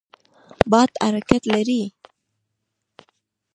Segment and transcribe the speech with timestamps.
[0.71, 1.81] باد حرکت لري.